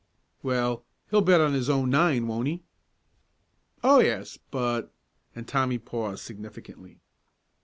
[0.41, 2.63] "Well, he'll bet on his own nine; won't he?"
[3.83, 4.91] "Oh, yes but"
[5.35, 6.97] and Tommy paused significantly.